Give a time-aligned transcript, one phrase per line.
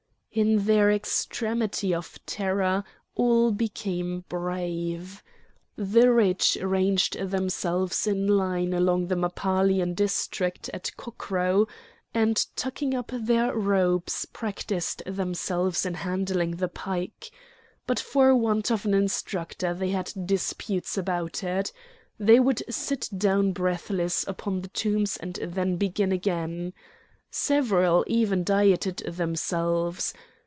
[0.33, 5.21] In their extremity of terror all became brave.
[5.75, 11.67] The rich ranged themselves in line along the Mappalian district at cockcrow,
[12.13, 17.29] and tucking up their robes practised themselves in handling the pike.
[17.85, 21.73] But for want of an instructor they had disputes about it.
[22.17, 26.71] They would sit down breathless upon the tombs and then begin again.
[27.33, 30.13] Several even dieted themselves.